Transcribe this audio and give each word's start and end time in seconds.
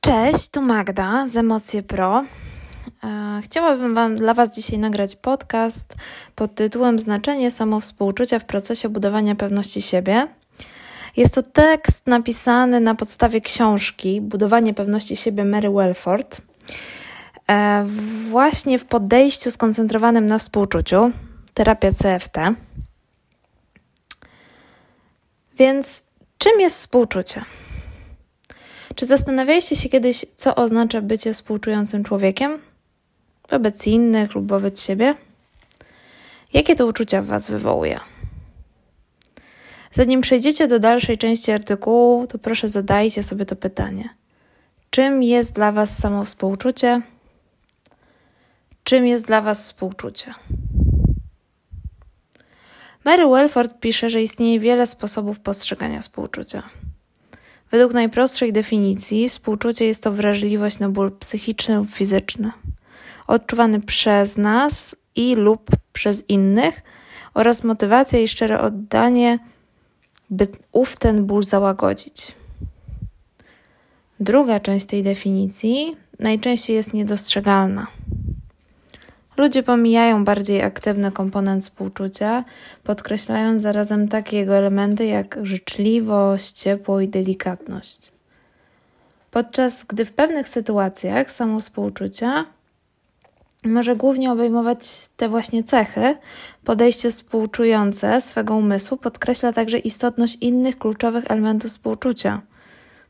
Cześć, 0.00 0.48
tu 0.48 0.62
Magda 0.62 1.28
z 1.28 1.36
Emocje 1.36 1.82
Pro. 1.82 2.24
E, 3.04 3.40
chciałabym 3.44 3.94
wam, 3.94 4.14
dla 4.14 4.34
Was 4.34 4.54
dzisiaj 4.54 4.78
nagrać 4.78 5.16
podcast 5.16 5.94
pod 6.34 6.54
tytułem 6.54 6.98
Znaczenie 6.98 7.50
samowspółczucia 7.50 8.38
w 8.38 8.44
procesie 8.44 8.88
budowania 8.88 9.34
pewności 9.34 9.82
siebie. 9.82 10.26
Jest 11.16 11.34
to 11.34 11.42
tekst 11.42 12.06
napisany 12.06 12.80
na 12.80 12.94
podstawie 12.94 13.40
książki 13.40 14.20
Budowanie 14.20 14.74
pewności 14.74 15.16
siebie 15.16 15.44
Mary 15.44 15.70
Welford. 15.70 16.40
E, 17.50 17.86
właśnie 18.30 18.78
w 18.78 18.84
podejściu 18.84 19.50
skoncentrowanym 19.50 20.26
na 20.26 20.38
współczuciu, 20.38 21.10
terapia 21.54 21.90
CFT. 21.92 22.38
Więc 25.56 26.02
czym 26.38 26.60
jest 26.60 26.76
współczucie? 26.76 27.44
Czy 28.98 29.06
zastanawialiście 29.06 29.76
się 29.76 29.88
kiedyś, 29.88 30.26
co 30.34 30.54
oznacza 30.54 31.00
bycie 31.00 31.32
współczującym 31.32 32.04
człowiekiem? 32.04 32.58
Wobec 33.50 33.86
innych 33.86 34.34
lub 34.34 34.48
wobec 34.48 34.82
siebie? 34.82 35.14
Jakie 36.52 36.76
to 36.76 36.86
uczucia 36.86 37.22
w 37.22 37.26
Was 37.26 37.50
wywołuje? 37.50 38.00
Zanim 39.90 40.20
przejdziecie 40.20 40.68
do 40.68 40.78
dalszej 40.78 41.18
części 41.18 41.52
artykułu, 41.52 42.26
to 42.26 42.38
proszę 42.38 42.68
zadajcie 42.68 43.22
sobie 43.22 43.46
to 43.46 43.56
pytanie. 43.56 44.08
Czym 44.90 45.22
jest 45.22 45.52
dla 45.52 45.72
Was 45.72 45.98
samo 45.98 46.24
współczucie? 46.24 47.02
Czym 48.84 49.06
jest 49.06 49.26
dla 49.26 49.40
Was 49.40 49.62
współczucie? 49.62 50.34
Mary 53.04 53.26
Welford 53.26 53.80
pisze, 53.80 54.10
że 54.10 54.22
istnieje 54.22 54.60
wiele 54.60 54.86
sposobów 54.86 55.40
postrzegania 55.40 56.00
współczucia. 56.00 56.62
Według 57.70 57.92
najprostszej 57.92 58.52
definicji, 58.52 59.28
współczucie 59.28 59.86
jest 59.86 60.02
to 60.02 60.12
wrażliwość 60.12 60.78
na 60.78 60.88
ból 60.88 61.12
psychiczny 61.18 61.76
lub 61.76 61.90
fizyczny, 61.90 62.52
odczuwany 63.26 63.80
przez 63.80 64.36
nas 64.36 64.96
i 65.16 65.34
lub 65.34 65.70
przez 65.92 66.28
innych 66.28 66.82
oraz 67.34 67.64
motywacja 67.64 68.18
i 68.18 68.28
szczere 68.28 68.60
oddanie, 68.60 69.38
by 70.30 70.48
ów 70.72 70.96
ten 70.96 71.26
ból 71.26 71.42
załagodzić. 71.42 72.34
Druga 74.20 74.60
część 74.60 74.86
tej 74.86 75.02
definicji 75.02 75.96
najczęściej 76.18 76.76
jest 76.76 76.94
niedostrzegalna. 76.94 77.86
Ludzie 79.38 79.62
pomijają 79.62 80.24
bardziej 80.24 80.62
aktywny 80.62 81.12
komponent 81.12 81.62
współczucia, 81.62 82.44
podkreślając 82.84 83.62
zarazem 83.62 84.08
takie 84.08 84.36
jego 84.36 84.54
elementy 84.54 85.06
jak 85.06 85.38
życzliwość, 85.42 86.52
ciepło 86.52 87.00
i 87.00 87.08
delikatność. 87.08 88.12
Podczas 89.30 89.84
gdy 89.84 90.04
w 90.04 90.12
pewnych 90.12 90.48
sytuacjach 90.48 91.30
samo 91.30 91.60
współczucia 91.60 92.44
może 93.64 93.96
głównie 93.96 94.32
obejmować 94.32 95.08
te 95.16 95.28
właśnie 95.28 95.64
cechy, 95.64 96.16
podejście 96.64 97.10
współczujące 97.10 98.20
swego 98.20 98.54
umysłu 98.54 98.96
podkreśla 98.96 99.52
także 99.52 99.78
istotność 99.78 100.38
innych 100.40 100.78
kluczowych 100.78 101.30
elementów 101.30 101.70
współczucia, 101.70 102.40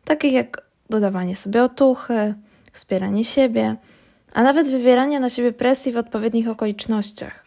takich 0.05 0.33
jak 0.33 0.63
dodawanie 0.91 1.37
sobie 1.37 1.63
otuchy, 1.63 2.35
wspieranie 2.73 3.25
siebie, 3.25 3.77
a 4.33 4.43
nawet 4.43 4.69
wywieranie 4.69 5.21
na 5.21 5.29
siebie 5.29 5.53
presji 5.53 5.93
w 5.93 5.97
odpowiednich 5.97 6.48
okolicznościach. 6.48 7.45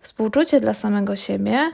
Współczucie 0.00 0.60
dla 0.60 0.74
samego 0.74 1.16
siebie 1.16 1.70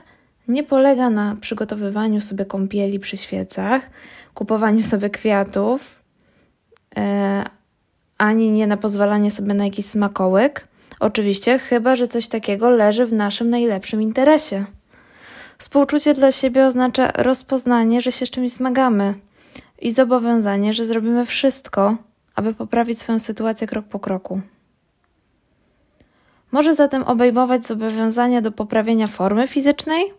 nie 0.47 0.63
polega 0.63 1.09
na 1.09 1.35
przygotowywaniu 1.41 2.21
sobie 2.21 2.45
kąpieli 2.45 2.99
przy 2.99 3.17
świecach, 3.17 3.89
kupowaniu 4.33 4.83
sobie 4.83 5.09
kwiatów, 5.09 6.01
e, 6.97 7.43
ani 8.17 8.51
nie 8.51 8.67
na 8.67 8.77
pozwalanie 8.77 9.31
sobie 9.31 9.53
na 9.53 9.65
jakiś 9.65 9.85
smakołyk. 9.85 10.67
Oczywiście, 10.99 11.59
chyba 11.59 11.95
że 11.95 12.07
coś 12.07 12.27
takiego 12.27 12.69
leży 12.69 13.05
w 13.05 13.13
naszym 13.13 13.49
najlepszym 13.49 14.01
interesie. 14.01 14.65
Współczucie 15.57 16.13
dla 16.13 16.31
siebie 16.31 16.65
oznacza 16.65 17.11
rozpoznanie, 17.11 18.01
że 18.01 18.11
się 18.11 18.25
z 18.25 18.29
czymś 18.29 18.51
zmagamy 18.51 19.13
i 19.81 19.91
zobowiązanie, 19.91 20.73
że 20.73 20.85
zrobimy 20.85 21.25
wszystko, 21.25 21.97
aby 22.35 22.53
poprawić 22.53 22.99
swoją 22.99 23.19
sytuację 23.19 23.67
krok 23.67 23.85
po 23.85 23.99
kroku. 23.99 24.41
Może 26.51 26.73
zatem 26.73 27.03
obejmować 27.03 27.65
zobowiązania 27.65 28.41
do 28.41 28.51
poprawienia 28.51 29.07
formy 29.07 29.47
fizycznej, 29.47 30.13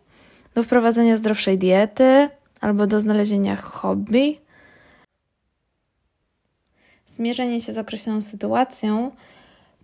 do 0.55 0.63
wprowadzenia 0.63 1.17
zdrowszej 1.17 1.59
diety 1.59 2.29
albo 2.61 2.87
do 2.87 3.01
znalezienia 3.01 3.57
hobby. 3.57 4.39
Zmierzenie 7.07 7.61
się 7.61 7.73
z 7.73 7.79
określoną 7.79 8.23
sytuacją, 8.23 9.11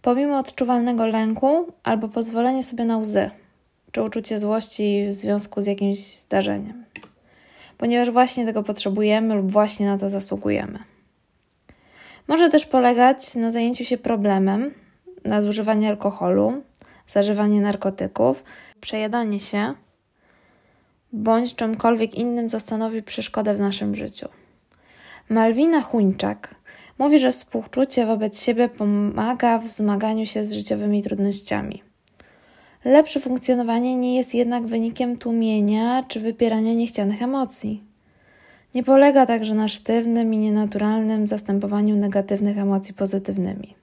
pomimo 0.02 0.38
odczuwalnego 0.38 1.06
lęku 1.06 1.72
albo 1.82 2.08
pozwolenie 2.08 2.62
sobie 2.62 2.84
na 2.84 2.98
łzy 2.98 3.30
czy 3.92 4.02
uczucie 4.02 4.38
złości 4.38 5.06
w 5.08 5.12
związku 5.12 5.60
z 5.60 5.66
jakimś 5.66 5.98
zdarzeniem, 5.98 6.84
ponieważ 7.78 8.10
właśnie 8.10 8.46
tego 8.46 8.62
potrzebujemy 8.62 9.34
lub 9.34 9.50
właśnie 9.50 9.86
na 9.86 9.98
to 9.98 10.08
zasługujemy. 10.08 10.78
Może 12.28 12.48
też 12.48 12.66
polegać 12.66 13.34
na 13.34 13.50
zajęciu 13.50 13.84
się 13.84 13.98
problemem 13.98 14.74
nadużywanie 15.24 15.88
alkoholu, 15.88 16.62
zażywanie 17.06 17.60
narkotyków, 17.60 18.44
przejadanie 18.80 19.40
się 19.40 19.74
bądź 21.12 21.54
czymkolwiek 21.54 22.14
innym, 22.14 22.48
co 22.48 22.60
stanowi 22.60 23.02
przeszkodę 23.02 23.54
w 23.54 23.60
naszym 23.60 23.94
życiu. 23.94 24.28
Malwina 25.28 25.82
Chuńczak 25.82 26.54
mówi, 26.98 27.18
że 27.18 27.32
współczucie 27.32 28.06
wobec 28.06 28.42
siebie 28.42 28.68
pomaga 28.68 29.58
w 29.58 29.68
zmaganiu 29.68 30.26
się 30.26 30.44
z 30.44 30.52
życiowymi 30.52 31.02
trudnościami. 31.02 31.82
Lepsze 32.84 33.20
funkcjonowanie 33.20 33.96
nie 33.96 34.16
jest 34.16 34.34
jednak 34.34 34.66
wynikiem 34.66 35.18
tłumienia 35.18 36.04
czy 36.08 36.20
wypierania 36.20 36.74
niechcianych 36.74 37.22
emocji. 37.22 37.87
Nie 38.74 38.82
polega 38.82 39.26
także 39.26 39.54
na 39.54 39.68
sztywnym 39.68 40.34
i 40.34 40.38
nienaturalnym 40.38 41.28
zastępowaniu 41.28 41.96
negatywnych 41.96 42.58
emocji 42.58 42.94
pozytywnymi. 42.94 43.74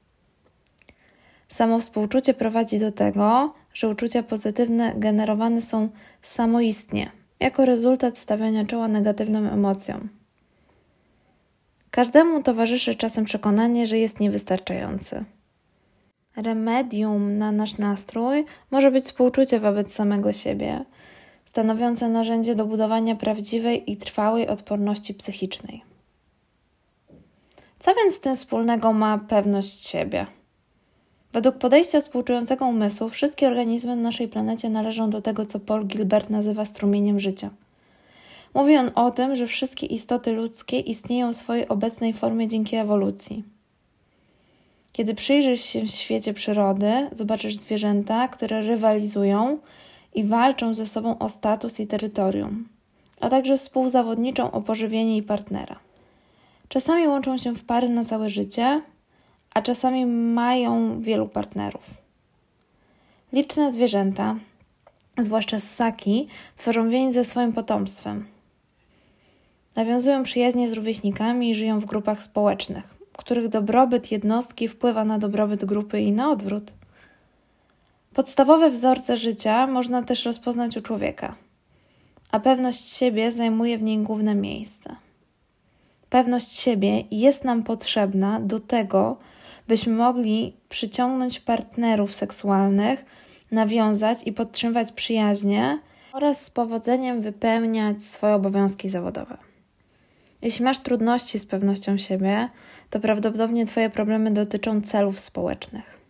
Samo 1.47 1.79
współczucie 1.79 2.33
prowadzi 2.33 2.79
do 2.79 2.91
tego, 2.91 3.53
że 3.73 3.89
uczucia 3.89 4.23
pozytywne 4.23 4.93
generowane 4.97 5.61
są 5.61 5.89
samoistnie, 6.21 7.11
jako 7.39 7.65
rezultat 7.65 8.17
stawiania 8.17 8.65
czoła 8.65 8.87
negatywnym 8.87 9.47
emocjom. 9.47 10.09
Każdemu 11.91 12.43
towarzyszy 12.43 12.95
czasem 12.95 13.25
przekonanie, 13.25 13.85
że 13.85 13.97
jest 13.97 14.19
niewystarczający. 14.19 15.23
Remedium 16.37 17.37
na 17.37 17.51
nasz 17.51 17.77
nastrój 17.77 18.45
może 18.71 18.91
być 18.91 19.03
współczucie 19.03 19.59
wobec 19.59 19.93
samego 19.93 20.33
siebie, 20.33 20.85
stanowiące 21.55 22.09
narzędzie 22.09 22.55
do 22.55 22.65
budowania 22.65 23.15
prawdziwej 23.15 23.91
i 23.91 23.97
trwałej 23.97 24.47
odporności 24.47 25.13
psychicznej. 25.13 25.83
Co 27.79 27.93
więc 27.93 28.15
z 28.15 28.19
tym 28.19 28.35
wspólnego 28.35 28.93
ma 28.93 29.17
pewność 29.17 29.87
siebie? 29.87 30.25
Według 31.33 31.55
podejścia 31.55 31.99
współczującego 31.99 32.65
umysłu, 32.65 33.09
wszystkie 33.09 33.47
organizmy 33.47 33.95
na 33.95 34.01
naszej 34.01 34.27
planecie 34.27 34.69
należą 34.69 35.09
do 35.09 35.21
tego, 35.21 35.45
co 35.45 35.59
Paul 35.59 35.85
Gilbert 35.85 36.29
nazywa 36.29 36.65
strumieniem 36.65 37.19
życia. 37.19 37.49
Mówi 38.53 38.77
on 38.77 38.91
o 38.95 39.11
tym, 39.11 39.35
że 39.35 39.47
wszystkie 39.47 39.85
istoty 39.85 40.31
ludzkie 40.31 40.79
istnieją 40.79 41.33
w 41.33 41.35
swojej 41.35 41.67
obecnej 41.67 42.13
formie 42.13 42.47
dzięki 42.47 42.75
ewolucji. 42.75 43.43
Kiedy 44.91 45.15
przyjrzysz 45.15 45.61
się 45.61 45.81
w 45.81 45.89
świecie 45.89 46.33
przyrody, 46.33 47.09
zobaczysz 47.11 47.55
zwierzęta, 47.55 48.27
które 48.27 48.61
rywalizują 48.61 49.57
i 50.15 50.23
walczą 50.23 50.73
ze 50.73 50.87
sobą 50.87 51.17
o 51.19 51.29
status 51.29 51.79
i 51.79 51.87
terytorium, 51.87 52.67
a 53.19 53.29
także 53.29 53.57
współzawodniczą 53.57 54.51
o 54.51 54.61
pożywienie 54.61 55.17
i 55.17 55.23
partnera. 55.23 55.79
Czasami 56.69 57.07
łączą 57.07 57.37
się 57.37 57.55
w 57.55 57.65
pary 57.65 57.89
na 57.89 58.03
całe 58.03 58.29
życie, 58.29 58.81
a 59.53 59.61
czasami 59.61 60.05
mają 60.05 61.01
wielu 61.01 61.27
partnerów. 61.27 61.83
Liczne 63.33 63.71
zwierzęta, 63.71 64.35
zwłaszcza 65.17 65.59
ssaki, 65.59 66.27
tworzą 66.55 66.89
więź 66.89 67.13
ze 67.13 67.23
swoim 67.23 67.53
potomstwem. 67.53 68.25
Nawiązują 69.75 70.23
przyjaźnie 70.23 70.69
z 70.69 70.73
rówieśnikami 70.73 71.49
i 71.49 71.55
żyją 71.55 71.79
w 71.79 71.85
grupach 71.85 72.23
społecznych, 72.23 72.95
których 73.17 73.47
dobrobyt 73.47 74.11
jednostki 74.11 74.67
wpływa 74.67 75.05
na 75.05 75.19
dobrobyt 75.19 75.65
grupy 75.65 76.01
i 76.01 76.11
na 76.11 76.31
odwrót. 76.31 76.73
Podstawowe 78.15 78.69
wzorce 78.69 79.17
życia 79.17 79.67
można 79.67 80.03
też 80.03 80.25
rozpoznać 80.25 80.77
u 80.77 80.81
człowieka, 80.81 81.35
a 82.31 82.39
pewność 82.39 82.93
siebie 82.93 83.31
zajmuje 83.31 83.77
w 83.77 83.83
niej 83.83 83.97
główne 83.97 84.35
miejsce. 84.35 84.95
Pewność 86.09 86.51
siebie 86.51 87.03
jest 87.11 87.43
nam 87.43 87.63
potrzebna 87.63 88.39
do 88.39 88.59
tego, 88.59 89.17
byśmy 89.67 89.93
mogli 89.93 90.53
przyciągnąć 90.69 91.39
partnerów 91.39 92.15
seksualnych, 92.15 93.05
nawiązać 93.51 94.17
i 94.25 94.33
podtrzymywać 94.33 94.91
przyjaźnie 94.91 95.79
oraz 96.13 96.45
z 96.45 96.49
powodzeniem 96.49 97.21
wypełniać 97.21 98.03
swoje 98.03 98.35
obowiązki 98.35 98.89
zawodowe. 98.89 99.37
Jeśli 100.41 100.65
masz 100.65 100.79
trudności 100.79 101.39
z 101.39 101.45
pewnością 101.45 101.97
siebie, 101.97 102.49
to 102.89 102.99
prawdopodobnie 102.99 103.65
Twoje 103.65 103.89
problemy 103.89 104.31
dotyczą 104.31 104.81
celów 104.81 105.19
społecznych. 105.19 106.04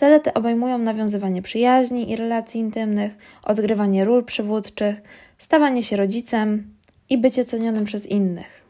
Cele 0.00 0.20
te 0.20 0.34
obejmują 0.34 0.78
nawiązywanie 0.78 1.42
przyjaźni 1.42 2.10
i 2.10 2.16
relacji 2.16 2.60
intymnych, 2.60 3.16
odgrywanie 3.42 4.04
ról 4.04 4.24
przywódczych, 4.24 4.96
stawanie 5.38 5.82
się 5.82 5.96
rodzicem 5.96 6.74
i 7.08 7.18
bycie 7.18 7.44
cenionym 7.44 7.84
przez 7.84 8.06
innych. 8.06 8.64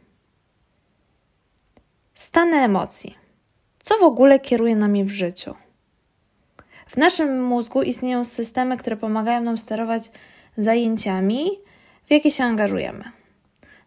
Stany 2.15 2.57
emocji. 2.57 3.15
Co 3.81 3.99
w 3.99 4.03
ogóle 4.03 4.41
kieruje 4.41 4.77
nami 4.77 5.05
w 5.05 5.11
życiu? 5.11 5.55
W 6.87 6.97
naszym 6.97 7.45
mózgu 7.45 7.83
istnieją 7.83 8.25
systemy, 8.25 8.77
które 8.77 8.97
pomagają 8.97 9.41
nam 9.41 9.59
sterować 9.59 10.03
zajęciami, 10.57 11.51
w 12.07 12.11
jakie 12.11 12.31
się 12.31 12.45
angażujemy. 12.45 13.05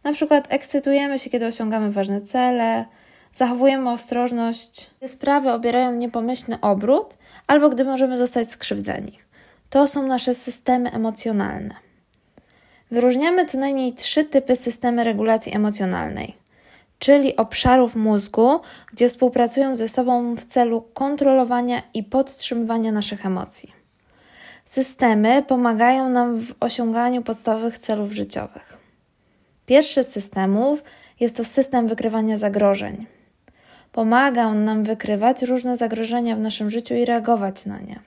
Na 0.03 0.13
przykład 0.13 0.47
ekscytujemy 0.49 1.19
się, 1.19 1.29
kiedy 1.29 1.45
osiągamy 1.45 1.91
ważne 1.91 2.21
cele, 2.21 2.85
zachowujemy 3.33 3.91
ostrożność, 3.91 4.89
gdy 4.97 5.07
sprawy 5.07 5.51
obierają 5.51 5.91
niepomyślny 5.91 6.57
obrót, 6.61 7.22
albo 7.47 7.69
gdy 7.69 7.85
możemy 7.85 8.17
zostać 8.17 8.49
skrzywdzeni. 8.49 9.19
To 9.69 9.87
są 9.87 10.07
nasze 10.07 10.33
systemy 10.33 10.91
emocjonalne. 10.91 11.75
Wyróżniamy 12.91 13.45
co 13.45 13.57
najmniej 13.57 13.93
trzy 13.93 14.23
typy 14.23 14.55
systemy 14.55 15.03
regulacji 15.03 15.55
emocjonalnej, 15.55 16.33
czyli 16.99 17.35
obszarów 17.35 17.95
mózgu, 17.95 18.59
gdzie 18.93 19.09
współpracują 19.09 19.77
ze 19.77 19.87
sobą 19.87 20.35
w 20.35 20.45
celu 20.45 20.81
kontrolowania 20.93 21.81
i 21.93 22.03
podtrzymywania 22.03 22.91
naszych 22.91 23.25
emocji. 23.25 23.73
Systemy 24.65 25.43
pomagają 25.47 26.09
nam 26.09 26.39
w 26.39 26.53
osiąganiu 26.59 27.21
podstawowych 27.21 27.77
celów 27.77 28.11
życiowych. 28.11 28.77
Pierwszy 29.65 30.03
z 30.03 30.11
systemów 30.11 30.83
jest 31.19 31.35
to 31.35 31.45
system 31.45 31.87
wykrywania 31.87 32.37
zagrożeń. 32.37 33.05
Pomaga 33.93 34.47
on 34.47 34.65
nam 34.65 34.83
wykrywać 34.83 35.41
różne 35.41 35.77
zagrożenia 35.77 36.35
w 36.35 36.39
naszym 36.39 36.69
życiu 36.69 36.95
i 36.95 37.05
reagować 37.05 37.65
na 37.65 37.79
nie. 37.79 37.99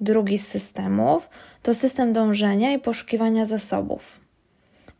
Drugi 0.00 0.38
z 0.38 0.48
systemów 0.48 1.28
to 1.62 1.74
system 1.74 2.12
dążenia 2.12 2.72
i 2.72 2.78
poszukiwania 2.78 3.44
zasobów. 3.44 4.20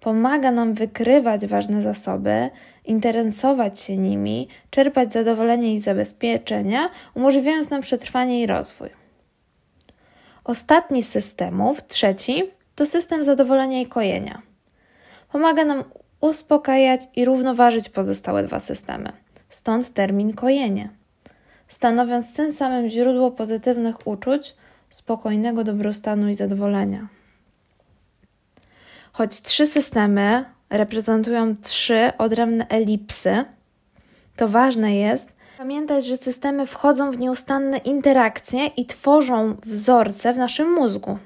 Pomaga 0.00 0.50
nam 0.50 0.74
wykrywać 0.74 1.46
ważne 1.46 1.82
zasoby, 1.82 2.50
interesować 2.84 3.80
się 3.80 3.96
nimi, 3.96 4.48
czerpać 4.70 5.12
zadowolenie 5.12 5.74
i 5.74 5.80
zabezpieczenia, 5.80 6.88
umożliwiając 7.14 7.70
nam 7.70 7.80
przetrwanie 7.80 8.42
i 8.42 8.46
rozwój. 8.46 8.88
Ostatni 10.44 11.02
z 11.02 11.08
systemów, 11.08 11.86
trzeci, 11.86 12.42
to 12.74 12.86
system 12.86 13.24
zadowolenia 13.24 13.80
i 13.80 13.86
kojenia. 13.86 14.42
Pomaga 15.32 15.64
nam 15.64 15.84
uspokajać 16.22 17.00
i 17.16 17.24
równoważyć 17.24 17.88
pozostałe 17.88 18.42
dwa 18.42 18.60
systemy. 18.60 19.12
Stąd 19.48 19.92
termin 19.92 20.34
kojenie. 20.34 20.88
Stanowiąc 21.68 22.32
tym 22.32 22.52
samym 22.52 22.88
źródło 22.88 23.30
pozytywnych 23.30 24.06
uczuć, 24.06 24.54
spokojnego 24.90 25.64
dobrostanu 25.64 26.28
i 26.28 26.34
zadowolenia. 26.34 27.08
Choć 29.12 29.40
trzy 29.40 29.66
systemy 29.66 30.44
reprezentują 30.70 31.56
trzy 31.56 32.12
odrębne 32.18 32.66
elipsy, 32.68 33.44
to 34.36 34.48
ważne 34.48 34.96
jest 34.96 35.36
pamiętać, 35.58 36.06
że 36.06 36.16
systemy 36.16 36.66
wchodzą 36.66 37.10
w 37.10 37.18
nieustanne 37.18 37.78
interakcje 37.78 38.66
i 38.66 38.86
tworzą 38.86 39.56
wzorce 39.62 40.32
w 40.32 40.38
naszym 40.38 40.72
mózgu. 40.72 41.18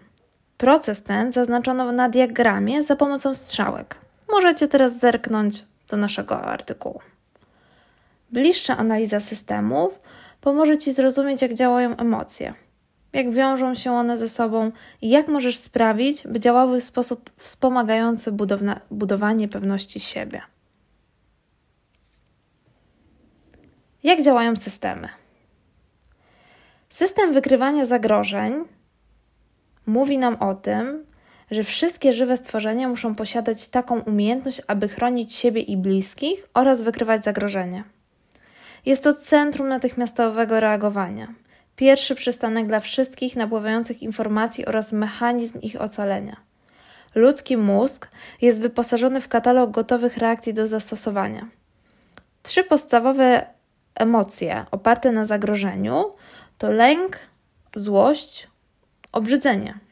Proces 0.56 1.02
ten 1.02 1.32
zaznaczono 1.32 1.92
na 1.92 2.08
diagramie 2.08 2.82
za 2.82 2.96
pomocą 2.96 3.34
strzałek. 3.34 4.05
Możecie 4.28 4.68
teraz 4.68 4.98
zerknąć 4.98 5.64
do 5.88 5.96
naszego 5.96 6.42
artykułu. 6.42 7.00
Bliższa 8.30 8.76
analiza 8.76 9.20
systemów 9.20 9.98
pomoże 10.40 10.76
Ci 10.76 10.92
zrozumieć, 10.92 11.42
jak 11.42 11.54
działają 11.54 11.96
emocje, 11.96 12.54
jak 13.12 13.30
wiążą 13.30 13.74
się 13.74 13.92
one 13.92 14.18
ze 14.18 14.28
sobą 14.28 14.70
i 15.02 15.08
jak 15.08 15.28
możesz 15.28 15.56
sprawić, 15.56 16.26
by 16.28 16.40
działały 16.40 16.80
w 16.80 16.84
sposób 16.84 17.30
wspomagający 17.36 18.32
budowanie 18.90 19.48
pewności 19.48 20.00
siebie. 20.00 20.42
Jak 24.02 24.22
działają 24.22 24.56
systemy? 24.56 25.08
System 26.88 27.32
wykrywania 27.32 27.84
zagrożeń 27.84 28.64
mówi 29.86 30.18
nam 30.18 30.36
o 30.36 30.54
tym, 30.54 31.06
że 31.50 31.64
wszystkie 31.64 32.12
żywe 32.12 32.36
stworzenia 32.36 32.88
muszą 32.88 33.14
posiadać 33.14 33.68
taką 33.68 34.00
umiejętność, 34.00 34.62
aby 34.66 34.88
chronić 34.88 35.32
siebie 35.32 35.60
i 35.60 35.76
bliskich 35.76 36.48
oraz 36.54 36.82
wykrywać 36.82 37.24
zagrożenia. 37.24 37.84
Jest 38.86 39.04
to 39.04 39.14
centrum 39.14 39.68
natychmiastowego 39.68 40.60
reagowania, 40.60 41.34
pierwszy 41.76 42.14
przystanek 42.14 42.66
dla 42.66 42.80
wszystkich 42.80 43.36
napływających 43.36 44.02
informacji 44.02 44.66
oraz 44.66 44.92
mechanizm 44.92 45.60
ich 45.60 45.80
ocalenia. 45.80 46.36
Ludzki 47.14 47.56
mózg 47.56 48.08
jest 48.42 48.60
wyposażony 48.60 49.20
w 49.20 49.28
katalog 49.28 49.70
gotowych 49.70 50.16
reakcji 50.16 50.54
do 50.54 50.66
zastosowania. 50.66 51.48
Trzy 52.42 52.64
podstawowe 52.64 53.46
emocje 53.94 54.66
oparte 54.70 55.12
na 55.12 55.24
zagrożeniu 55.24 56.10
to 56.58 56.70
lęk, 56.70 57.18
złość, 57.74 58.48
obrzydzenie. 59.12 59.85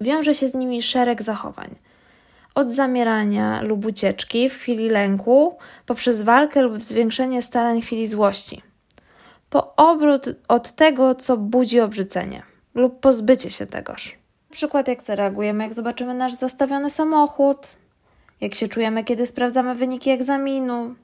Wiąże 0.00 0.34
się 0.34 0.48
z 0.48 0.54
nimi 0.54 0.82
szereg 0.82 1.22
zachowań. 1.22 1.74
Od 2.54 2.66
zamierania 2.68 3.62
lub 3.62 3.86
ucieczki 3.86 4.48
w 4.48 4.54
chwili 4.54 4.88
lęku, 4.88 5.58
poprzez 5.86 6.22
walkę 6.22 6.62
lub 6.62 6.82
zwiększenie 6.82 7.42
starań 7.42 7.82
w 7.82 7.84
chwili 7.84 8.06
złości. 8.06 8.62
Po 9.50 9.76
obrót 9.76 10.26
od 10.48 10.72
tego, 10.72 11.14
co 11.14 11.36
budzi 11.36 11.80
obrzydzenie, 11.80 12.42
lub 12.74 13.00
pozbycie 13.00 13.50
się 13.50 13.66
tegoż. 13.66 14.18
Na 14.50 14.54
przykład, 14.54 14.88
jak 14.88 15.02
zareagujemy, 15.02 15.64
jak 15.64 15.74
zobaczymy 15.74 16.14
nasz 16.14 16.32
zastawiony 16.32 16.90
samochód, 16.90 17.76
jak 18.40 18.54
się 18.54 18.68
czujemy, 18.68 19.04
kiedy 19.04 19.26
sprawdzamy 19.26 19.74
wyniki 19.74 20.10
egzaminu, 20.10 20.94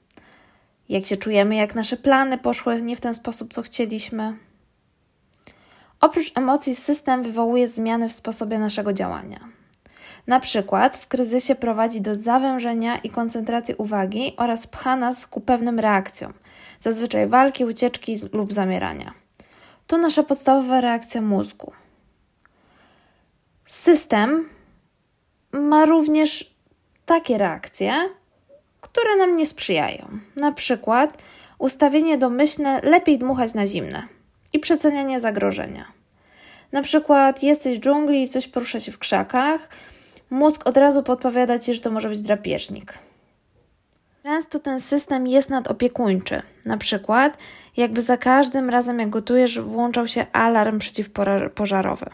jak 0.88 1.06
się 1.06 1.16
czujemy, 1.16 1.54
jak 1.54 1.74
nasze 1.74 1.96
plany 1.96 2.38
poszły 2.38 2.82
nie 2.82 2.96
w 2.96 3.00
ten 3.00 3.14
sposób, 3.14 3.52
co 3.52 3.62
chcieliśmy. 3.62 4.36
Oprócz 6.02 6.32
emocji, 6.34 6.75
system 6.75 7.22
wywołuje 7.22 7.69
zmiany 7.69 8.08
w 8.08 8.12
sposobie 8.12 8.58
naszego 8.58 8.93
działania. 8.93 9.40
Na 10.26 10.40
przykład 10.40 10.96
w 10.96 11.08
kryzysie 11.08 11.54
prowadzi 11.54 12.00
do 12.00 12.14
zawężenia 12.14 12.99
i 12.99 13.10
koncentracji 13.10 13.75
uwagi 13.75 14.34
oraz 14.37 14.66
pcha 14.66 14.96
nas 14.96 15.26
ku 15.26 15.40
pewnym 15.40 15.81
reakcjom, 15.81 16.32
zazwyczaj 16.80 17.26
walki, 17.26 17.64
ucieczki 17.64 18.16
lub 18.32 18.52
zamierania. 18.52 19.14
To 19.87 19.99
nasza 19.99 20.23
podstawowa 20.23 20.80
reakcja 20.80 21.21
mózgu. 21.21 21.73
System 23.66 24.49
ma 25.52 25.85
również 25.87 26.54
takie 27.06 27.38
reakcje, 27.38 27.94
które 28.80 29.16
nam 29.16 29.37
nie 29.37 29.47
sprzyjają. 29.47 30.09
Na 30.37 30.52
przykład 30.52 31.18
ustawienie 31.59 32.18
domyślne 32.18 32.80
lepiej 32.80 33.18
dmuchać 33.18 33.54
na 33.54 33.66
zimne 33.66 34.09
i 34.52 34.59
przecenianie 34.59 35.21
zagrożenia. 35.21 35.85
Na 36.73 36.82
przykład 36.82 37.42
jesteś 37.42 37.78
w 37.78 37.82
dżungli 37.82 38.23
i 38.23 38.28
coś 38.28 38.49
porusza 38.49 38.80
się 38.80 38.92
w 38.92 38.99
krzakach, 38.99 39.68
mózg 40.30 40.66
od 40.66 40.76
razu 40.76 41.02
podpowiada 41.02 41.59
ci, 41.59 41.75
że 41.75 41.80
to 41.80 41.90
może 41.90 42.09
być 42.09 42.23
drapieżnik. 42.23 42.99
Często 44.23 44.59
ten 44.59 44.80
system 44.80 45.26
jest 45.26 45.50
nadopiekuńczy. 45.50 46.42
Na 46.64 46.76
przykład, 46.76 47.38
jakby 47.76 48.02
za 48.02 48.16
każdym 48.16 48.71
razem, 48.71 48.99
jak 48.99 49.11
gotujesz, 49.11 49.61
włączał 49.61 50.09
się 50.09 50.26
alarm 50.32 50.78
przeciwpożarowy. 50.78 52.06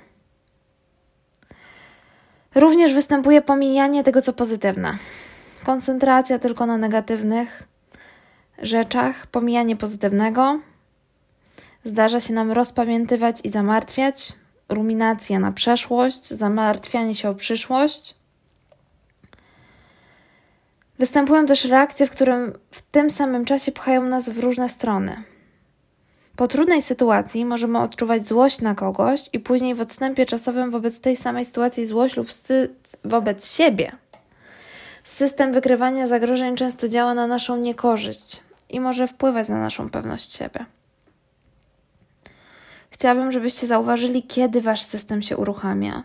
Również 2.54 2.94
występuje 2.94 3.42
pomijanie 3.42 4.04
tego, 4.04 4.22
co 4.22 4.32
pozytywne. 4.32 4.98
Koncentracja 5.64 6.38
tylko 6.38 6.66
na 6.66 6.76
negatywnych 6.76 7.62
rzeczach, 8.62 9.26
pomijanie 9.26 9.76
pozytywnego. 9.76 10.60
Zdarza 11.88 12.20
się 12.20 12.32
nam 12.32 12.52
rozpamiętywać 12.52 13.36
i 13.44 13.48
zamartwiać, 13.48 14.32
ruminacja 14.68 15.38
na 15.38 15.52
przeszłość, 15.52 16.26
zamartwianie 16.26 17.14
się 17.14 17.28
o 17.28 17.34
przyszłość. 17.34 18.14
Występują 20.98 21.46
też 21.46 21.64
reakcje, 21.64 22.06
w 22.06 22.10
którym 22.10 22.52
w 22.70 22.82
tym 22.82 23.10
samym 23.10 23.44
czasie 23.44 23.72
pchają 23.72 24.02
nas 24.02 24.30
w 24.30 24.38
różne 24.38 24.68
strony. 24.68 25.22
Po 26.36 26.46
trudnej 26.48 26.82
sytuacji 26.82 27.44
możemy 27.44 27.78
odczuwać 27.78 28.26
złość 28.26 28.60
na 28.60 28.74
kogoś 28.74 29.30
i 29.32 29.40
później 29.40 29.74
w 29.74 29.80
odstępie 29.80 30.26
czasowym 30.26 30.70
wobec 30.70 31.00
tej 31.00 31.16
samej 31.16 31.44
sytuacji 31.44 31.84
złość 31.84 32.16
lub 32.16 32.28
wstyd 32.28 32.96
wobec 33.04 33.56
siebie. 33.56 33.92
System 35.04 35.52
wykrywania 35.52 36.06
zagrożeń 36.06 36.56
często 36.56 36.88
działa 36.88 37.14
na 37.14 37.26
naszą 37.26 37.56
niekorzyść 37.56 38.40
i 38.70 38.80
może 38.80 39.06
wpływać 39.06 39.48
na 39.48 39.60
naszą 39.60 39.90
pewność 39.90 40.32
siebie. 40.32 40.66
Chciałabym, 42.90 43.32
żebyście 43.32 43.66
zauważyli, 43.66 44.22
kiedy 44.22 44.60
wasz 44.60 44.82
system 44.82 45.22
się 45.22 45.36
uruchamia. 45.36 46.02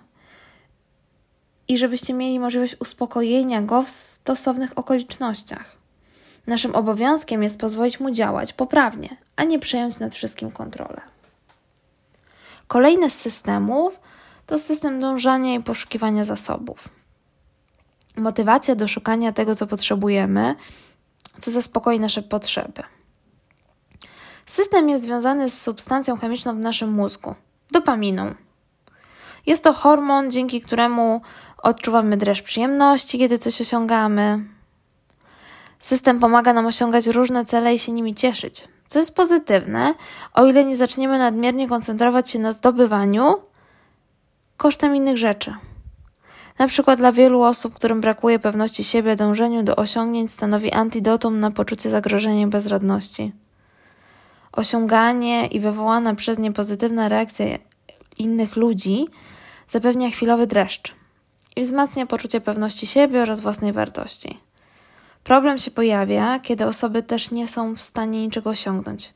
i 1.68 1.78
żebyście 1.78 2.14
mieli 2.14 2.40
możliwość 2.40 2.76
uspokojenia 2.80 3.62
go 3.62 3.82
w 3.82 3.90
stosownych 3.90 4.78
okolicznościach. 4.78 5.76
Naszym 6.48 6.76
obowiązkiem 6.76 7.44
jest 7.44 7.60
pozwolić 7.60 8.00
mu 8.00 8.12
działać 8.12 8.54
poprawnie, 8.54 9.18
a 9.36 9.44
nie 9.44 9.60
przejąć 9.60 10.00
nad 10.00 10.16
wszystkim 10.16 10.52
kontrolę. 10.52 11.02
Kolejny 12.68 13.10
z 13.10 13.16
systemów 13.20 14.00
to 14.46 14.60
system 14.60 15.00
dążenia 15.00 15.56
i 15.56 15.64
poszukiwania 15.64 16.24
zasobów. 16.24 16.90
Motywacja 18.18 18.76
do 18.76 18.88
szukania 18.88 19.34
tego, 19.34 19.56
co 19.56 19.68
potrzebujemy, 19.68 20.56
co 21.40 21.52
zaspokoi 21.52 22.00
nasze 22.00 22.22
potrzeby. 22.22 22.84
System 24.46 24.90
jest 24.90 25.04
związany 25.04 25.50
z 25.50 25.62
substancją 25.62 26.18
chemiczną 26.18 26.56
w 26.56 26.60
naszym 26.60 26.92
mózgu 26.92 27.36
dopaminą. 27.72 28.36
Jest 29.46 29.64
to 29.64 29.74
hormon, 29.74 30.32
dzięki 30.32 30.62
któremu 30.62 31.22
odczuwamy 31.58 32.18
dreszcz 32.18 32.44
przyjemności, 32.44 33.20
kiedy 33.20 33.38
coś 33.38 33.62
osiągamy. 33.62 34.40
System 35.80 36.20
pomaga 36.20 36.54
nam 36.54 36.66
osiągać 36.66 37.08
różne 37.08 37.46
cele 37.46 37.74
i 37.74 37.80
się 37.80 37.92
nimi 37.92 38.16
cieszyć, 38.16 38.68
co 38.88 39.00
jest 39.00 39.16
pozytywne, 39.16 39.94
o 40.34 40.46
ile 40.46 40.64
nie 40.66 40.78
zaczniemy 40.78 41.18
nadmiernie 41.18 41.68
koncentrować 41.70 42.30
się 42.30 42.40
na 42.40 42.52
zdobywaniu 42.52 43.36
kosztem 44.58 44.96
innych 44.96 45.18
rzeczy. 45.18 45.54
Na 46.60 46.68
przykład 46.68 47.00
dla 47.00 47.12
wielu 47.12 47.42
osób, 47.42 47.74
którym 47.74 48.02
brakuje 48.02 48.40
pewności 48.40 48.84
siebie, 48.84 49.16
dążeniu 49.16 49.64
do 49.64 49.76
osiągnięć 49.76 50.32
stanowi 50.32 50.72
antidotum 50.72 51.40
na 51.40 51.52
poczucie 51.52 51.90
zagrożenia 51.90 52.42
i 52.42 52.48
bezradności. 52.48 53.32
Osiąganie 54.54 55.48
i 55.48 55.60
wywołana 55.60 56.16
przez 56.16 56.40
nie 56.40 56.54
pozytywna 56.54 57.10
reakcja 57.10 57.46
innych 58.18 58.56
ludzi 58.56 59.08
zapewnia 59.68 60.10
chwilowy 60.10 60.48
dreszcz 60.48 60.96
i 61.56 61.64
wzmacnia 61.64 62.06
poczucie 62.06 62.42
pewności 62.42 62.88
siebie 62.88 63.22
oraz 63.22 63.40
własnej 63.40 63.74
wartości. 63.74 64.40
Problem 65.24 65.58
się 65.58 65.72
pojawia, 65.72 66.40
kiedy 66.40 66.66
osoby 66.66 67.04
też 67.04 67.32
nie 67.32 67.48
są 67.48 67.76
w 67.76 67.82
stanie 67.82 68.22
niczego 68.22 68.50
osiągnąć, 68.50 69.14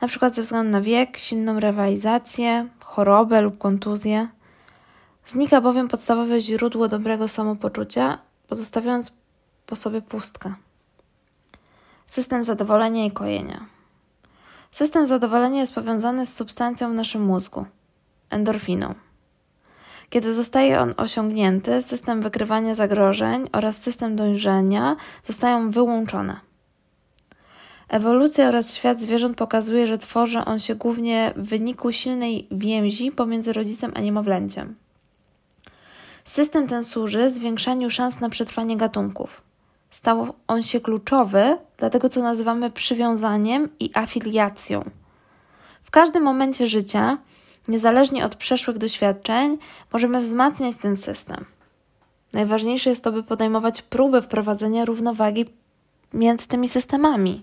na 0.00 0.08
przykład 0.08 0.34
ze 0.34 0.42
względu 0.42 0.72
na 0.72 0.80
wiek, 0.80 1.18
silną 1.18 1.60
rywalizację, 1.60 2.68
chorobę 2.80 3.40
lub 3.40 3.58
kontuzję. 3.58 4.28
Znika 5.26 5.60
bowiem 5.60 5.88
podstawowe 5.88 6.40
źródło 6.40 6.88
dobrego 6.88 7.28
samopoczucia, 7.28 8.18
pozostawiając 8.48 9.12
po 9.66 9.76
sobie 9.76 10.02
pustkę. 10.02 10.54
System 12.06 12.44
zadowolenia 12.44 13.04
i 13.04 13.10
kojenia. 13.10 13.79
System 14.70 15.06
zadowolenia 15.06 15.60
jest 15.60 15.74
powiązany 15.74 16.26
z 16.26 16.34
substancją 16.34 16.90
w 16.90 16.94
naszym 16.94 17.22
mózgu 17.22 17.64
endorfiną. 18.30 18.94
Kiedy 20.10 20.32
zostaje 20.32 20.80
on 20.80 20.94
osiągnięty, 20.96 21.82
system 21.82 22.22
wykrywania 22.22 22.74
zagrożeń 22.74 23.46
oraz 23.52 23.82
system 23.82 24.16
dojrzenia 24.16 24.96
zostają 25.22 25.70
wyłączone. 25.70 26.40
Ewolucja 27.88 28.48
oraz 28.48 28.74
świat 28.74 29.00
zwierząt 29.00 29.36
pokazuje, 29.36 29.86
że 29.86 29.98
tworzy 29.98 30.44
on 30.44 30.58
się 30.58 30.74
głównie 30.74 31.32
w 31.36 31.48
wyniku 31.48 31.92
silnej 31.92 32.48
więzi 32.50 33.12
pomiędzy 33.12 33.52
rodzicem 33.52 33.92
a 33.94 34.00
niemowlęciem. 34.00 34.76
System 36.24 36.68
ten 36.68 36.84
służy 36.84 37.30
zwiększaniu 37.30 37.90
szans 37.90 38.20
na 38.20 38.28
przetrwanie 38.28 38.76
gatunków. 38.76 39.42
Stał 39.90 40.34
on 40.48 40.62
się 40.62 40.80
kluczowy 40.80 41.58
dla 41.76 41.90
tego, 41.90 42.08
co 42.08 42.22
nazywamy 42.22 42.70
przywiązaniem 42.70 43.68
i 43.80 43.90
afiliacją. 43.94 44.90
W 45.82 45.90
każdym 45.90 46.22
momencie 46.22 46.66
życia, 46.66 47.18
niezależnie 47.68 48.24
od 48.24 48.36
przeszłych 48.36 48.78
doświadczeń, 48.78 49.58
możemy 49.92 50.20
wzmacniać 50.20 50.76
ten 50.76 50.96
system. 50.96 51.44
Najważniejsze 52.32 52.90
jest 52.90 53.04
to, 53.04 53.12
by 53.12 53.22
podejmować 53.22 53.82
próby 53.82 54.22
wprowadzenia 54.22 54.84
równowagi 54.84 55.44
między 56.14 56.48
tymi 56.48 56.68
systemami. 56.68 57.42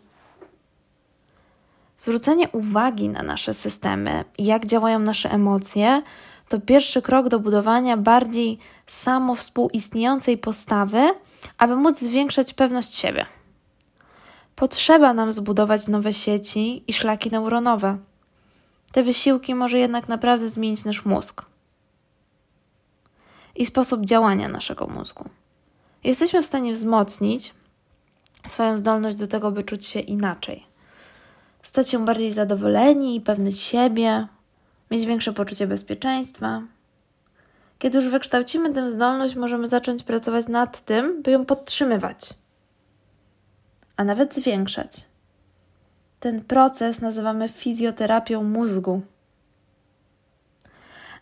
Zwrócenie 1.98 2.50
uwagi 2.50 3.10
na 3.10 3.24
nasze 3.24 3.54
systemy 3.54 4.26
jak 4.38 4.66
działają 4.66 5.00
nasze 5.00 5.32
emocje 5.32 6.02
to 6.50 6.60
pierwszy 6.60 7.02
krok 7.02 7.28
do 7.28 7.40
budowania 7.40 7.98
bardziej 7.98 8.60
samowspółistniejącej 8.88 10.38
postawy, 10.38 11.14
aby 11.58 11.76
móc 11.76 12.00
zwiększać 12.00 12.54
pewność 12.54 12.96
siebie. 12.96 13.26
Potrzeba 14.56 15.14
nam 15.14 15.32
zbudować 15.32 15.88
nowe 15.88 16.14
sieci 16.14 16.84
i 16.88 16.94
szlaki 16.94 17.32
neuronowe. 17.32 17.98
Te 18.92 19.04
wysiłki 19.04 19.56
może 19.56 19.80
jednak 19.80 20.08
naprawdę 20.08 20.50
zmienić 20.50 20.86
nasz 20.86 21.06
mózg 21.06 21.46
i 23.56 23.66
sposób 23.66 24.06
działania 24.06 24.50
naszego 24.50 24.88
mózgu. 24.88 25.30
Jesteśmy 26.04 26.42
w 26.42 26.46
stanie 26.46 26.74
wzmocnić 26.74 27.54
swoją 28.46 28.78
zdolność 28.78 29.18
do 29.18 29.28
tego, 29.28 29.52
by 29.52 29.64
czuć 29.64 29.86
się 29.86 30.00
inaczej, 30.00 30.66
stać 31.62 31.90
się 31.90 32.06
bardziej 32.06 32.34
zadowoleni 32.34 33.16
i 33.16 33.22
pewni 33.22 33.54
siebie, 33.54 34.28
mieć 34.92 35.06
większe 35.06 35.34
poczucie 35.34 35.68
bezpieczeństwa. 35.68 36.62
Kiedy 37.80 37.98
już 37.98 38.10
wykształcimy 38.10 38.74
tę 38.74 38.90
zdolność, 38.90 39.36
możemy 39.36 39.68
zacząć 39.68 40.04
pracować 40.04 40.48
nad 40.48 40.86
tym, 40.86 41.22
by 41.22 41.32
ją 41.32 41.46
podtrzymywać, 41.46 42.34
a 43.98 44.04
nawet 44.04 44.34
zwiększać. 44.34 45.06
Ten 46.20 46.42
proces 46.42 47.02
nazywamy 47.02 47.50
fizjoterapią 47.50 48.44
mózgu. 48.44 49.02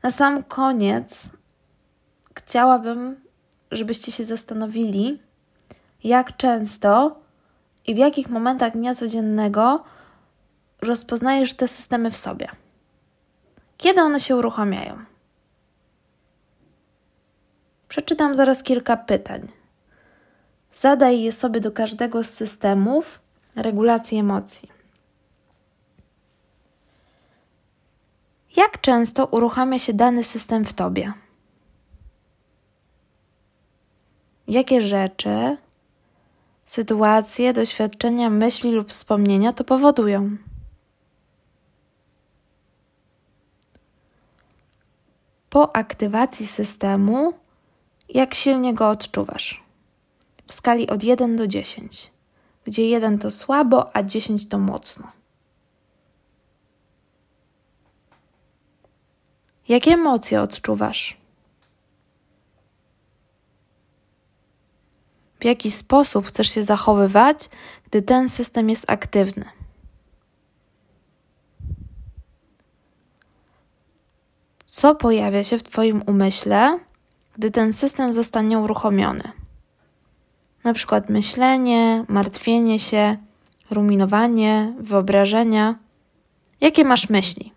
Na 0.04 0.12
sam 0.12 0.44
koniec 0.44 1.30
chciałabym, 2.36 3.16
żebyście 3.72 4.12
się 4.12 4.24
zastanowili, 4.24 5.20
jak 6.04 6.38
często 6.38 7.20
i 7.88 7.96
w 7.96 7.98
jakich 7.98 8.30
momentach 8.30 8.74
dnia 8.74 8.96
codziennego 8.96 9.84
rozpoznajesz 10.82 11.54
te 11.54 11.68
systemy 11.68 12.12
w 12.12 12.18
sobie. 12.18 12.48
Kiedy 13.78 14.02
one 14.02 14.20
się 14.20 14.36
uruchamiają? 14.36 15.06
Przeczytam 17.88 18.36
zaraz 18.36 18.64
kilka 18.64 18.98
pytań. 18.98 19.48
Zadaj 20.74 21.22
je 21.22 21.32
sobie 21.32 21.60
do 21.60 21.72
każdego 21.72 22.24
z 22.24 22.30
systemów 22.30 23.20
regulacji 23.56 24.18
emocji. 24.18 24.70
Jak 28.56 28.82
często 28.82 29.26
uruchamia 29.26 29.80
się 29.80 29.94
dany 29.94 30.24
system 30.24 30.66
w 30.66 30.74
tobie? 30.74 31.14
Jakie 34.48 34.82
rzeczy, 34.82 35.58
sytuacje, 36.66 37.54
doświadczenia, 37.54 38.30
myśli 38.30 38.72
lub 38.72 38.90
wspomnienia 38.90 39.54
to 39.54 39.64
powodują? 39.64 40.38
Po 45.56 45.76
aktywacji 45.76 46.48
systemu, 46.48 47.34
jak 48.10 48.34
silnie 48.34 48.74
go 48.74 48.90
odczuwasz? 48.90 49.64
W 50.48 50.54
skali 50.54 50.90
od 50.90 51.04
1 51.04 51.36
do 51.36 51.48
10, 51.48 52.12
gdzie 52.64 52.90
1 52.90 53.20
to 53.20 53.32
słabo, 53.32 53.96
a 53.96 54.04
10 54.04 54.50
to 54.50 54.60
mocno. 54.60 55.12
Jakie 59.68 59.92
emocje 59.92 60.42
odczuwasz? 60.42 61.18
W 65.40 65.46
jaki 65.46 65.72
sposób 65.72 66.28
chcesz 66.28 66.50
się 66.50 66.64
zachowywać, 66.64 67.50
gdy 67.86 68.02
ten 68.02 68.30
system 68.30 68.70
jest 68.70 68.90
aktywny? 68.90 69.46
Co 74.76 74.96
pojawia 74.96 75.44
się 75.44 75.58
w 75.58 75.64
Twoim 75.64 76.04
umyśle, 76.08 76.80
gdy 77.36 77.52
ten 77.52 77.74
system 77.74 78.14
zostanie 78.14 78.60
uruchomiony? 78.60 79.32
Na 80.64 80.74
przykład 80.74 81.10
myślenie, 81.10 82.06
martwienie 82.08 82.80
się, 82.80 83.18
ruminowanie, 83.72 84.74
wyobrażenia. 84.80 85.76
Jakie 86.62 86.86
masz 86.86 87.10
myśli? 87.10 87.54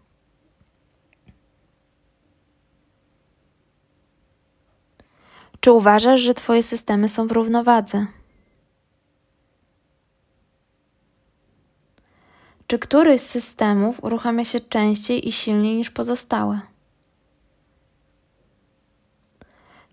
Czy 5.60 5.72
uważasz, 5.72 6.20
że 6.20 6.34
Twoje 6.34 6.62
systemy 6.62 7.08
są 7.08 7.26
w 7.26 7.32
równowadze? 7.32 8.06
Czy 12.66 12.78
któryś 12.78 13.20
z 13.20 13.26
systemów 13.26 14.04
uruchamia 14.04 14.44
się 14.44 14.60
częściej 14.60 15.28
i 15.28 15.32
silniej 15.32 15.76
niż 15.76 15.90
pozostałe? 15.90 16.60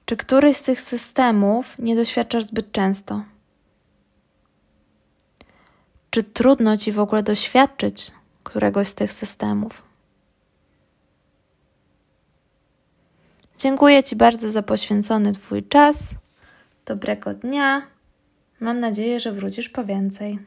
Czy 0.05 0.17
któryś 0.17 0.57
z 0.57 0.63
tych 0.63 0.81
systemów 0.81 1.79
nie 1.79 1.95
doświadczasz 1.95 2.43
zbyt 2.43 2.71
często? 2.71 3.23
Czy 6.09 6.23
trudno 6.23 6.77
ci 6.77 6.91
w 6.91 6.99
ogóle 6.99 7.23
doświadczyć 7.23 8.11
któregoś 8.43 8.87
z 8.87 8.95
tych 8.95 9.11
systemów? 9.11 9.83
Dziękuję 13.57 14.03
Ci 14.03 14.15
bardzo 14.15 14.51
za 14.51 14.63
poświęcony 14.63 15.33
Twój 15.33 15.63
czas. 15.63 16.09
Dobrego 16.85 17.33
dnia. 17.33 17.81
Mam 18.59 18.79
nadzieję, 18.79 19.19
że 19.19 19.31
wrócisz 19.31 19.69
po 19.69 19.83
więcej. 19.83 20.39